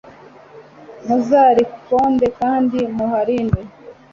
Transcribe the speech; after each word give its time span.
muzarikonde 1.07 2.25
kandi 2.39 2.77
muharinde 2.95 3.61